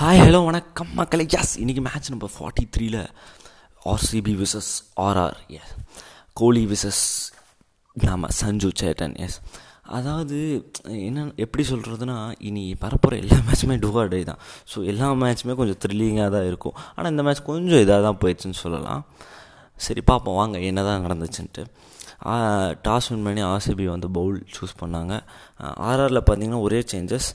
[0.00, 1.24] Hi hello வணக்கம் மக்களை.
[1.38, 2.98] Yes இன்றைக்கி மேட்ச் நம்பர் ஃபார்ட்டி த்ரீல
[3.92, 4.70] RCB versus
[5.06, 5.72] RR yes
[6.40, 7.02] Kohli versus
[7.96, 9.14] நாம சஞ்சு சேட்டன்.
[9.24, 9.36] எஸ்
[9.98, 10.38] அதாவது
[11.08, 12.16] என்ன எப்படி சொல்கிறதுனா
[12.50, 14.40] இனி பரப்புகிற எல்லா மேட்சுமே டுவா டே தான்.
[14.72, 16.78] ஸோ எல்லா மேட்ச்சுமே கொஞ்சம் த்ரில்லிங்காக தான் இருக்கும்.
[16.94, 19.04] ஆனால் இந்த மேட்ச் கொஞ்சம் இதாக தான் போயிடுச்சுன்னு சொல்லலாம்.
[19.88, 21.64] சரி பார்ப்போம் வாங்க என்ன தான் நடந்துச்சுன்ட்டு.
[22.86, 25.14] டாஸ் வின் பண்ணி ஆர்சிபி வந்து பவுல் சூஸ் பண்ணாங்க.
[25.90, 27.28] ஆர்ஆரில் பார்த்தீங்கன்னா ஒரே சேஞ்சஸ்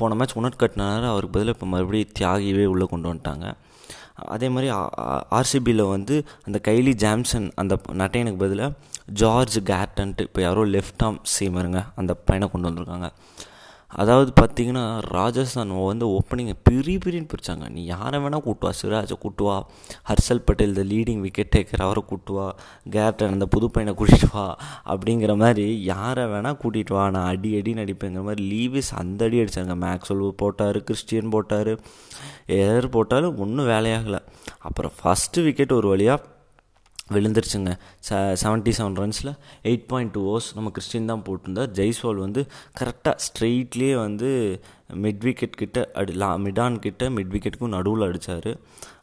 [0.00, 3.46] போன மேட்ச் உணர் கட்டினாரு அவருக்கு பதிலாக இப்போ மறுபடியும் தியாகியவே உள்ளே கொண்டு வந்துட்டாங்க.
[4.34, 4.68] அதே மாதிரி
[5.38, 8.72] ஆர்சிபியில் வந்து அந்த கைலி ஜாம்சன் அந்த நட்டையனுக்கு பதிலாக
[9.20, 13.08] ஜார்ஜ் கேட்டன்ட்டு இப்போ யாரோ லெஃப்ட் ஆம் சீமருங்க அந்த பையனை கொண்டு வந்திருக்காங்க.
[13.94, 18.72] அதாவது பார்த்தீங்கன்னா ராஜஸ்தான் வந்து ஓப்பனிங்கை பெரிய பிரின்னு பிரித்தாங்க நீ யாரை வேணால் கூட்டுவா?
[18.82, 19.62] சிராஜை கூட்டுவா?
[20.08, 22.52] Harshal Patel the leading wicket taker அவரை கூட்டுவா?
[22.90, 27.10] கேப்டன் அந்த புது பையனை கூட்டிகிட்டு வா அப்படிங்கிற மாதிரி யாரை வேணால் கூட்டிகிட்டு வா.
[27.10, 31.78] நான் அடி அடி நடிப்பேங்கிற மாதிரி லீவிஸ் அந்த அடி அடித்தாங்க மேக்ஸ்வெல் போட்டார் கிறிஸ்டியன் போட்டார்.
[32.46, 34.18] எதர் போட்டாலும் ஒன்றும் வேலையாகலை.
[34.58, 36.31] அப்புறம் ஃபஸ்ட்டு விக்கெட் ஒரு வழியாக
[37.08, 37.70] விழுந்துருச்சுங்க.
[38.08, 39.30] ச செவன்ட்டி செவன் ரன்ஸில்
[39.70, 42.42] எயிட் பாயிண்ட் டூ ஓவர்ஸ் நம்ம கிறிஸ்டின் தான் போட்டிருந்தார் ஜெய்ஸ்வால் வந்து
[42.78, 44.30] கரெக்டாக ஸ்ட்ரெயிட்லேயே வந்து
[45.04, 48.50] மிட் விக்கெட் கிட்ட அடி லா மிடான் கிட்ட மிட் விக்கெட்டுக்கும் நடுவில் அடித்தார்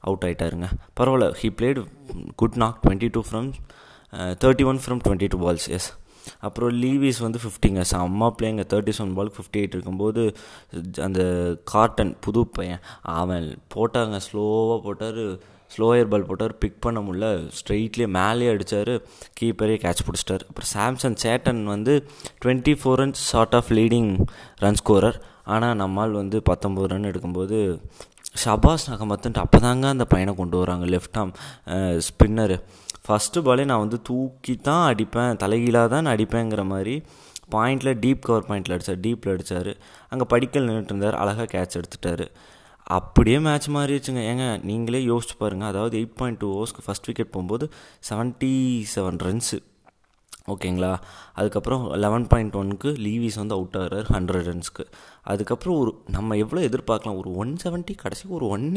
[0.07, 0.69] அவுட் ஆகிட்டாருங்க
[0.99, 1.81] பரவாயில்ல he played
[2.41, 3.49] good knock twenty two from
[4.43, 5.89] thirty one from twenty two balls yes
[6.45, 10.23] அப்புறம் லீவிஸ் வந்து ஃபிஃப்டிங்க செம்மா பிளேங்க thirty seven ball fifty eight இருக்கும்போது
[11.07, 11.21] அந்த
[11.73, 12.83] காட்டன் புது பையன்
[13.21, 15.23] அவன் போட்டாங்க ஸ்லோவாக போட்டார்.
[15.73, 17.25] ஸ்லோயர் பால் போட்டார் பிக் பண்ண முடியல.
[17.57, 18.93] ஸ்ட்ரெயிட்லேயே மேலேயே அடித்தார்
[19.39, 20.43] கீப்பரே கேட்ச் பிடிச்சிட்டார்.
[20.49, 21.93] அப்புறம் சாம்சன் சேட்டன் வந்து
[22.43, 24.11] twenty four runs short off leading
[24.63, 25.19] run scorer
[25.55, 27.59] ஆனால் நம்மால் வந்து பத்தொம்பது ரன் எடுக்கும்போது
[28.41, 30.85] ஷபாஸ் நகமத்துன்ட்டு அப்போ தாங்க அந்த பையனை கொண்டு வராங்க.
[30.93, 31.31] லெஃப்ட் ஆம்
[32.07, 32.57] ஸ்பின்னரு
[33.09, 36.95] ஃபஸ்ட்டு பாலே நான் வந்து தூக்கி தான் அடிப்பேன் தலைகீழாக தான் நான் அடிப்பேங்கிற மாதிரி
[37.51, 39.71] பாயிண்டில் டீப் கவர் பாயிண்டில் அடித்தார் டீப்பில் அடித்தார்
[40.09, 42.25] அங்கே படிக்கல் நின்றுட்டு இருந்தார் அழகாக கேட்ச் எடுத்துட்டார்.
[42.87, 44.21] அப்படியே மேட்ச் மாறிடுச்சுங்க.
[44.31, 47.65] ஏங்க நீங்களே யோசிச்சு பாருங்கள் அதாவது எயிட் பாயிண்ட் டூ ஓவர்ஸ்க்கு ஃபஸ்ட் விக்கெட் போகும்போது
[48.09, 48.53] செவன்ட்டி
[48.95, 49.59] செவன் ரன்ஸு
[50.47, 50.91] ஓகேங்களா
[51.33, 54.83] அதுக்கப்புறம் லெவன் பாயிண்ட் ஒனுக்கு லீவிஸ் வந்து அவுட் ஆகிறார் ஹண்ட்ரட் ரன்ஸ்க்கு
[55.23, 57.17] அதுக்கப்புறம் ஒரு நம்ம எவ்வளோ எதிர்பார்க்கலாம்?
[57.21, 58.67] ஒரு ஒன் செவன்ட்டி கடைசிக்கு ஒரு one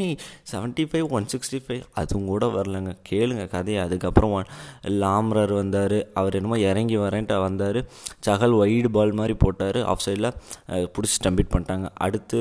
[0.52, 2.92] seventy five one sixty five அதுவும் கூட வரலங்க.
[3.10, 3.82] கேளுங்க கதையை.
[3.84, 4.34] அதுக்கப்புறம்
[5.02, 5.98] லாம்ரர் வந்தார்.
[6.14, 7.80] அவர் என்னமோ இறங்கி வரேன்ட்டு வந்தார்.
[8.28, 9.80] சகல் ஒய்டு பால் மாதிரி போட்டார்.
[9.92, 10.30] ஆஃப் சைடில்
[10.68, 11.88] பிடிச்சி ஸ்டம்பிட் பண்ணிட்டாங்க.
[12.06, 12.40] அடுத்து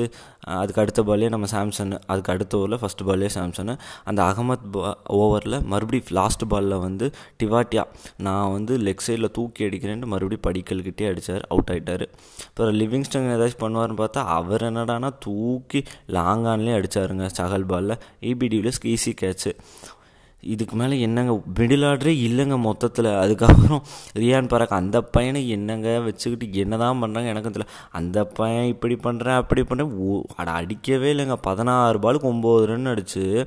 [0.60, 3.74] அதுக்கு அடுத்த பாலே நம்ம சாம்சன் அதுக்கு அடுத்த ஓவரில் ஃபஸ்ட் பாலே சாம்சனு
[4.04, 7.06] அந்த அகமத் பா ஓவரில் மறுபடியும் லாஸ்ட் பாலில் வந்து
[7.42, 7.84] டிவாட்டியா
[8.26, 12.04] நான் வந்து லெக் சைடில் தூக்கி அடிக்கிறேன்ட்டு மறுபடியும் படிக்கல்கிட்டே அடித்தார் அவுட் ஆகிட்டார்
[12.48, 18.70] அப்புறம் லிவிங்ஸ்டன் ஏதாச்சும் பண்ணுவார் பண்ணுவார்னு பார்த்தா அவர் என்னடானா தூக்கி லாங் ஆன்லேயே அடித்தாருங்க சகல் பாலில் ஏபிடியில்
[18.94, 19.52] ஈஸி கேட்ச்சு
[20.42, 23.08] இதுக்கு மேலே என்னங்க மிடில் ஆர்டரே இல்லைங்க மொத்தத்தில்.
[23.14, 23.82] அதுக்கப்புறம்
[24.12, 27.68] ரியான் பராக் அந்த பையனை என்னங்க வச்சுக்கிட்டு என்ன தான் பண்ணுறாங்க எனக்கும் தெரியல.
[27.92, 31.32] அந்த பையன் இப்படி பண்ணுறேன் அப்படி பண்ணுறேன் ஓ அட அடிக்கவே இல்லைங்க.
[31.32, 33.46] பதினாறு பாலுக்கு ஒம்பது ரன் அடிச்சு.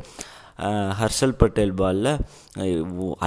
[1.00, 2.12] ஹர்ஷல் பட்டேல் பாலில்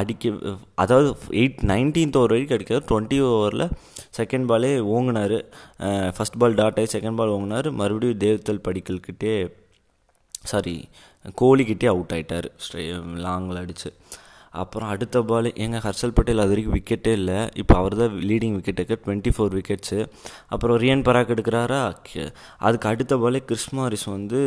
[0.00, 0.32] அடிக்க
[0.74, 1.08] அதாவது
[1.40, 3.66] எயிட் நைன்டீன்த் ஓவர் வரைக்கும் அடிக்காது டுவெண்ட்டி ஓவரில்
[4.18, 5.36] செகண்ட் பாலே ஓங்கினார்.
[6.16, 7.68] ஃபஸ்ட் பால் டாட் ஆகி செகண்ட் பால் ஓங்கினார்.
[7.80, 9.34] மறுபடியும் தேவ்தல் படிக்கல்கிட்டே
[10.52, 10.76] சாரி
[11.40, 12.82] கோலிக்கிட்டே அவுட் ஆகிட்டார் ஸ்ட்ரே
[13.26, 13.90] லாங்கில் அடித்து
[14.60, 17.38] அப்புறம் அடுத்த பால் எங்கள் ஹர்ஷல் பட்டேல் அது வரைக்கும் விக்கெட்டே இல்லை.
[17.62, 19.98] இப்போ அவர் தான் லீடிங் விக்கெட் எடுக்க டுவெண்ட்டி ஃபோர் விக்கெட்ஸு
[20.54, 21.80] அப்புறம் ரியன் பராக் எடுக்கிறாரா?
[22.66, 24.40] அதுக்கு அடுத்த பாலே கிறிஸ்மாரிஸ் வந்து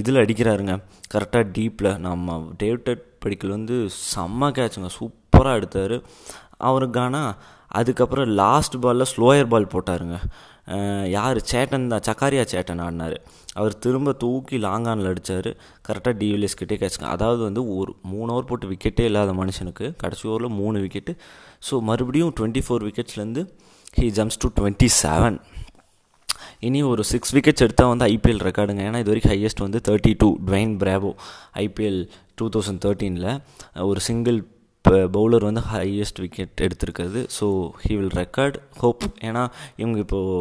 [0.00, 0.76] இதில் அடிக்கிறாருங்க.
[1.14, 2.90] கரெக்டாக டீப்பில் நம்ம டேவிட்
[3.24, 3.76] படிக்கல் வந்து
[4.14, 5.96] செம்ம கேட்சுங்க சூப்பராக எடுத்தார்.
[6.70, 7.14] அவருக்கான
[7.78, 10.16] அதுக்கப்புறம் லாஸ்ட் பாலில் ஸ்லோயர் பால் போட்டாருங்க.
[11.14, 11.38] யார்?
[11.52, 12.04] சேட்டன் தான்.
[12.08, 13.16] சக்காரியா சேட்டன் ஆடினார்.
[13.56, 15.48] அவர் திரும்ப தூக்கி லாங் ஆனில் அடித்தார்
[15.88, 20.56] கரெக்டாக டிவிலியஸ் கிட்டே கேட்சுங்க அதாவது வந்து ஒரு மூணு ஓவர் போட்டு விக்கெட்டே இல்லாத மனுஷனுக்கு கடைசி ஓவரில்
[20.60, 21.12] மூணு விக்கெட்டு
[21.68, 23.44] ஸோ மறுபடியும் twenty four விக்கெட்ஸ்லேருந்து
[23.98, 25.36] he jumps to twenty seven
[26.60, 30.28] இனி ஒரு சிக்ஸ் விக்கெட்ஸ் எடுத்தால் வந்து ஐபிஎல் ரெக்கார்டுங்க ஏன்னா இது வரைக்கும் ஹையஸ்ட் வந்து thirty two
[30.46, 31.10] Dwayne Bravo
[31.64, 32.00] IPL
[32.34, 33.30] two thousand தேர்ட்டீனில்
[33.86, 34.38] ஒரு சிங்கிள்
[34.84, 37.20] இப்போ பவுலர் வந்து ஹையஸ்ட் விக்கெட் எடுத்திருக்கிறது.
[37.36, 37.46] So
[37.82, 39.42] he will record hope ஏன்னா
[39.80, 40.34] இவங்க இப்போது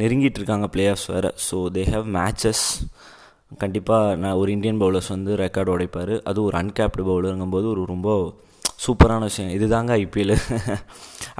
[0.00, 1.30] நெருங்கிட்டு இருக்காங்க பிளே ஆஃப்ஸ் வேறு.
[1.48, 2.64] ஸோ தே ஹாவ் மேட்சஸ்
[3.62, 6.12] கண்டிப்பாக நான் ஒரு இந்தியன் பவுலர்ஸ் வந்து ரெக்கார்டு உடைப்பார்.
[6.30, 8.08] அது ஒரு அன்கேப்டு பவுலருங்கும்போது ஒரு ரொம்ப
[8.84, 9.50] சூப்பரான விஷயம்.
[9.56, 10.34] இது தாங்க ஐபிஎல்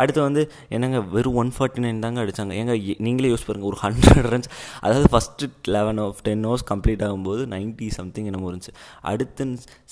[0.00, 0.43] அடுத்து வந்து
[0.75, 2.75] என்னங்க வெறும் ஒன் ஃபார்ட்டி நைன் தாங்க அடித்தாங்க ஏங்க
[3.06, 4.50] நீங்களே யூஸ் பாருங்கள் ஒரு ஹண்ட்ரட் ரன்ஸ்
[4.84, 8.75] அதாவது first eleven of ten overs complete ஆகும்போது நைன்ட்டி சம்திங் என்னமோ இருந்துச்சு.
[9.11, 9.46] அடுத்து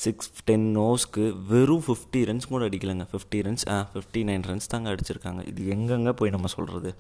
[0.05, 3.07] சிக்ஸ் டென் ஓவர்ஸ்க்கு வெறும் ஃபிஃப்டி ரன்ஸ் கூட அடிக்கலைங்க.
[3.13, 5.43] ஃபிஃப்டி ரன்ஸ் ஆ ஃபிஃப்டி நைன் ரன்ஸ் தாங்க அடிச்சிருக்காங்க.
[5.53, 6.93] இது எங்கெங்கே போய் நம்ம சொல்கிறது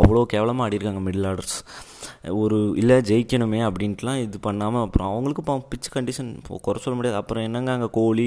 [0.00, 1.58] அவ்வளோ கேவலமாக ஆடிருக்காங்க மிடில் ஆர்டர்ஸ்
[2.44, 6.30] ஒரு இல்லை ஜெயிக்கணுமே அப்படின்ட்டுலாம் இது பண்ணாமல் அப்புறம் அவங்களுக்கு பிச் கண்டிஷன்
[6.66, 7.18] குறை சொல்ல முடியாது.
[7.22, 8.26] அப்புறம் என்னங்க அங்கே கோலி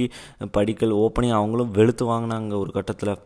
[0.58, 3.18] படிக்கல் ஓப்பனிங் அவங்களும் வெளுத்து வாங்கினாங்க ஒரு கட்டத்தில்.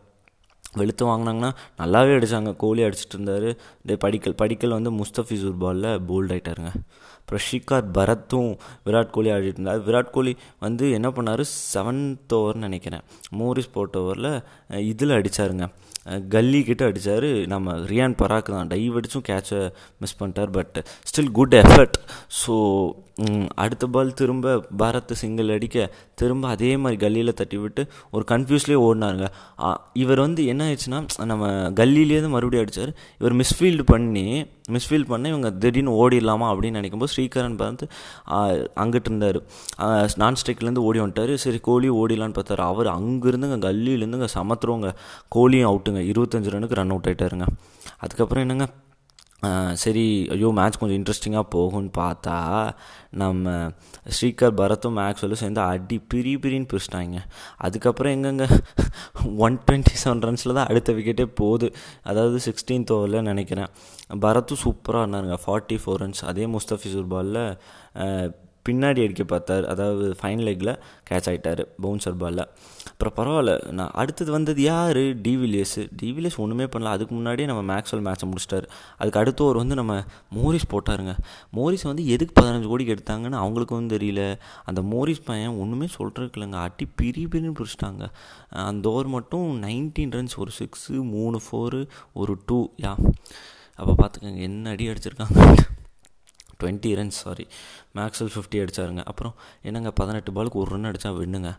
[0.80, 1.50] வெளுத்து வாங்கினாங்கன்னா
[1.80, 3.48] நல்லாவே அடித்தாங்க கோலி அடிச்சிட்டு இருந்தார்.
[3.88, 4.38] டே படிக்கல்.
[4.42, 6.72] படிக்கல் வந்து முஸ்தபிசூர் பாலில் போல்ட் ஆகிட்டாருங்க
[7.20, 8.50] அப்புறம் ஷிகார் பரத்தும்
[8.86, 9.80] விராட் கோலி ஆடிட்டு இருந்தார்.
[9.86, 10.32] விராட் கோலி
[10.64, 11.42] வந்து என்ன பண்ணார்?
[11.72, 13.04] செவன்த் ஓவர்னு நினைக்கிறேன்.
[13.40, 14.32] மோரிஸ் போட்ட ஓவரில்
[14.92, 15.66] இதில் அடித்தாருங்க
[16.34, 18.68] கல்லி கிட்ட அடித்தார் நம்ம ரியான் பராக் தான்.
[18.72, 19.58] டைவ் அடித்தும் கேட்சை
[20.02, 20.50] மிஸ் பண்ணிட்டார்.
[20.56, 20.76] But
[21.08, 21.96] still good effort
[22.40, 22.54] so
[23.62, 25.86] அடுத்த பால் திரும்ப பாரத் சிங்கிள் அடிக்க
[26.20, 27.82] திரும்ப அதே மாதிரி கல்லியில் தட்டி விட்டு
[28.14, 29.28] ஒரு கன்ஃபியூஸ்லேயே ஓடினாருங்க.
[30.02, 30.98] இவர் வந்து என்ன ஆயிடுச்சுன்னா
[31.32, 34.24] நம்ம கல்லிலேருந்து மறுபடியும் அடித்தார் இவர் மிஸ்ஃபீல்டு பண்ணி
[34.74, 37.84] மிஸ்ஃபீல்ட் பண்ணி இவங்க திடீர்னு ஓடிடலாமா அப்படின்னு நினைக்கும்போது ஸ்ரீகரன் பார்த்து
[38.82, 39.38] அங்கிட்டு இருந்தார்.
[40.22, 41.32] நான் ஸ்ட்ரைக்லேருந்து ஓடி வந்துட்டார்.
[41.44, 42.64] சரி கோலி ஓடிலான்னு பார்த்தாரு.
[42.72, 44.90] அவர் அங்கேருந்துங்க கல்லிலேருந்துங்க சமத்துருவங்க
[45.36, 47.48] கோலியும் அவுட்டுங்க இருபத்தஞ்சு ரனுக்கு ரன் அவுட் ஆகிட்டாருங்க
[48.04, 48.66] அதுக்கப்புறம் என்னங்க
[49.82, 52.36] சரி ஐயோ மேட்ச் கொஞ்சம் இன்ட்ரெஸ்டிங்காக போகும்னு பார்த்தா
[53.10, 53.72] நம்ம
[54.16, 57.18] ஸ்ரீகர் பரத்தும் மேக்ஸ்வெல்லும் சேர்ந்து அடி பிரி பிரின்னு பிரிச்சிட்டாங்க.
[57.58, 58.46] அதுக்கப்புறம் எங்கெங்க?
[59.36, 61.68] ஒன் டுவெண்ட்டி செவன் ரன்ஸில் தான் அடுத்த விக்கெட்டே போகுது.
[62.02, 63.70] அதாவது சிக்ஸ்டீன்த் ஓவரில் நினைக்கிறேன்.
[64.24, 67.42] பரத்தும் சூப்பராக இருந்தாருங்க ஃபார்ட்டி ஃபோர் ரன்ஸ் அதே முஸ்தபிசூர் பாலில்
[68.68, 69.64] பின்னாடி அடிக்க பார்த்தார்.
[69.66, 70.72] அதாவது ஃபைன் லெக்கில்
[71.10, 72.44] கேட்ச் ஆகிட்டார் பவுன்சர் பாலில்
[72.90, 74.96] அப்புறம் பரவாயில்ல நான் அடுத்தது வந்தது யார்?
[74.96, 76.92] டிவிலியஸ் டிவிலியர்ஸ் ஒன்றுமே பண்ணல.
[76.96, 78.66] அதுக்கு முன்னாடியே நம்ம மேக்ஸ்வல் மேட்ச்சை முடிச்சிட்டாரு.
[78.98, 79.94] அதுக்கு அடுத்த ஒரு வந்து நம்ம
[80.30, 81.14] மோரிஸ் போட்டாருங்க.
[81.50, 84.22] மோரிஸ் வந்து எதுக்கு பதினஞ்சு கோடிக்கு எடுத்தாங்கன்னு அவங்களுக்கும் தெரியல.
[84.64, 86.60] அந்த மோரிஸ் பையன் ஒன்றுமே சொல்கிறதுக்கு இல்லைங்க.
[86.66, 88.04] அட்டி பிரி பிரின்னு பிடிச்சிட்டாங்க
[88.48, 91.82] அந்த ஓவர் மட்டும் நைன்டீன் ரன்ஸ் ஒரு சிக்ஸு மூணு ஃபோரு
[92.12, 92.94] ஒரு டூ யா.
[93.78, 95.38] அப்போ பார்த்துக்கோங்க என்ன அடி அடிச்சிருக்காங்க.
[96.60, 97.44] டுவெண்ட்டி ரன்ஸ் சாரி
[97.98, 99.34] மேக்ஸில் ஃபிஃப்டி அடித்தாருங்க அப்புறம்
[99.68, 101.50] என்னங்க பதினெட்டு பாலுக்கு ஒரு ரன் அடித்தா வின்னுங்க.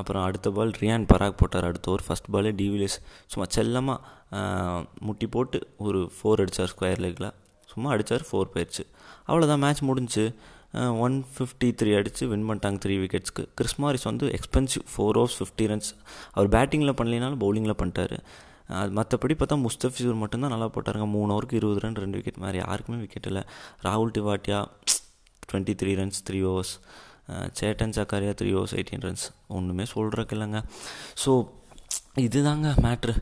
[0.00, 1.66] அப்புறம் அடுத்த பால் ரியான் பராக் போட்டார்.
[1.70, 2.98] அடுத்த ஒரு ஃபஸ்ட் பாலே டிவிலியர்ஸ்
[3.32, 7.30] சும்மா செல்லமாக முட்டி போட்டு ஒரு ஃபோர் அடித்தார் ஸ்கொயர் லெக்கில்
[7.72, 8.84] சும்மா அடித்தார் ஃபோர் போயிடுச்சு
[9.28, 10.24] அவ்வளோதான் மேட்ச் முடிஞ்சு
[11.04, 15.90] ஒன் ஃபிஃப்டி த்ரீ அடித்து வின் பண்ணிட்டாங்க த்ரீ விக்கெட்ஸ்க்கு கிறிஸ்மாரிஸ் வந்து expensive four overs fifty runs
[16.34, 18.16] அவர் பேட்டிங்கில் பண்ணலினாலும் பவுலிங்கில் பண்ணிட்டார்.
[18.80, 21.06] அது மற்றபடி பார்த்தா முஸ்தபிசூர் மட்டும்தான் நல்லா போட்டாருங்க.
[21.16, 22.58] மூணு ஓவருக்கு இருபது ரன் ரெண்டு விக்கெட் மாதிரி.
[22.64, 23.42] யாருக்குமே விக்கெட் இல்லை.
[23.86, 24.60] ராகுல் Tewatia
[25.50, 26.74] twenty three runs three overs
[27.58, 29.26] Chetan Sakariya three overs eighteen runs
[29.56, 30.60] ஒன்றுமே சொல்கிறக்கு இல்லைங்க.
[31.24, 31.32] ஸோ
[32.26, 33.14] இதுதாங்க மேட்ரு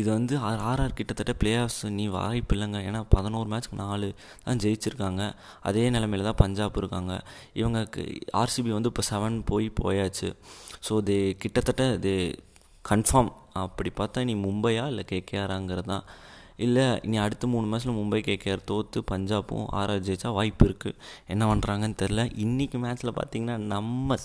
[0.00, 0.34] இது வந்து
[0.70, 2.78] ஆர்ஆர் கிட்டத்தட்ட பிளே ஆஃப்ஸ் நீ வாய்ப்பு இல்லைங்க.
[2.88, 4.08] ஏன்னா பதினோரு மேட்ச்க்கு நாலு
[4.44, 5.22] தான் ஜெயிச்சிருக்காங்க.
[5.68, 7.14] அதே நிலமையில தான் பஞ்சாப் இருக்காங்க.
[7.60, 8.02] இவங்களுக்கு
[8.40, 10.28] ஆர்சிபி வந்து இப்போ செவன் போய் போயாச்சு.
[10.88, 12.14] ஸோ தே கிட்டத்தட்ட தே
[12.84, 15.84] கன்ஃபார்ம் அப்படி பார்த்தா நீ மும்பையா இல்லை கேகேஆராங்கிறது?
[15.84, 16.04] தான்
[16.56, 21.96] இல்லை இனி அடுத்த மூணு மேட்ச்சில் மும்பை கேகேஆர் தோற்று பஞ்சாப்பும் ஆர்ஆர் ஜெயிச்சா வாய்ப்பு இருக்குது என்ன பண்ணுறாங்கன்னு
[22.02, 24.16] தெரில இன்றைக்கி மேட்ச்சில் பார்த்தீங்கன்னா நம்ம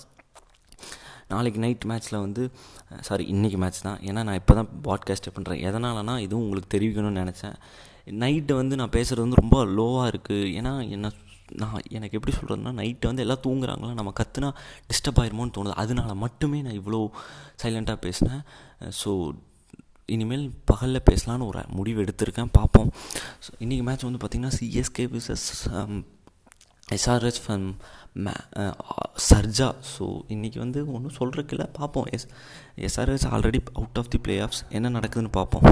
[1.28, 2.42] நாளைக்கு நைட் மேட்ச்சில் வந்து
[3.00, 3.98] சாரி இன்றைக்கி மேட்ச் தான்.
[3.98, 7.56] ஏன்னா நான் இப்போ தான் பாட்காஸ்ட் பண்ணுறேன் எதனாலனா இதுவும் உங்களுக்கு தெரிவிக்கணும்னு நினச்சேன்.
[8.22, 11.10] நைட்டு வந்து நான் பேசுகிறது வந்து ரொம்ப லோவாக இருக்குது ஏன்னா என்ன
[11.62, 14.50] நான் எனக்கு எப்படி சொல்கிறதுனா நைட்டு வந்து எல்லாம் தூங்குறாங்களா நம்ம கற்றுனா
[14.90, 15.80] டிஸ்டர்ப் ஆயிருமோன்னு தோணுது.
[15.82, 17.00] அதனால மட்டுமே நான் இவ்வளோ
[17.62, 18.42] சைலண்ட்டாக பேசினேன்.
[19.00, 19.10] ஸோ
[20.14, 22.50] இனிமேல் பகலில் பேசலான்னு ஒரு முடிவு எடுத்திருக்கேன்.
[22.58, 22.90] பார்ப்போம்.
[23.44, 25.46] ஸோ இன்றைக்கி மேட்ச் வந்து பார்த்திங்கன்னா சிஎஸ்கே விசஸ்
[26.96, 27.68] எஸ்ஆர்எஸ் ஃபம்
[28.24, 28.32] மே
[29.28, 30.04] சர்ஜா ஸோ
[30.34, 31.66] இன்றைக்கி வந்து ஒன்றும் சொல்கிறதுக்கு இல்லை.
[31.78, 32.06] பார்ப்போம்.
[32.16, 32.26] S
[32.88, 35.66] SRS already out of the playoffs என்ன நடக்குதுன்னு பார்ப்போம்.